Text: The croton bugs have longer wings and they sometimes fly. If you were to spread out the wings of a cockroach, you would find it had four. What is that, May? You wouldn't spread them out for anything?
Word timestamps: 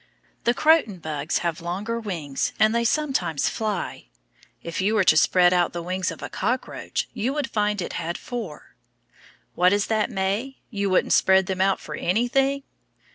The 0.45 0.55
croton 0.55 0.97
bugs 0.97 1.37
have 1.45 1.61
longer 1.61 1.99
wings 1.99 2.53
and 2.59 2.73
they 2.73 2.83
sometimes 2.83 3.49
fly. 3.49 4.07
If 4.63 4.81
you 4.81 4.95
were 4.95 5.03
to 5.03 5.15
spread 5.15 5.53
out 5.53 5.73
the 5.73 5.81
wings 5.83 6.09
of 6.09 6.23
a 6.23 6.27
cockroach, 6.27 7.07
you 7.13 7.33
would 7.35 7.51
find 7.51 7.79
it 7.83 7.93
had 7.93 8.17
four. 8.17 8.73
What 9.53 9.71
is 9.73 9.85
that, 9.93 10.09
May? 10.09 10.57
You 10.71 10.89
wouldn't 10.89 11.13
spread 11.13 11.45
them 11.45 11.61
out 11.61 11.79
for 11.79 11.93
anything? 11.93 12.63